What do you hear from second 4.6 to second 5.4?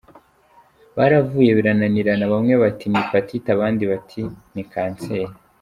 cancer.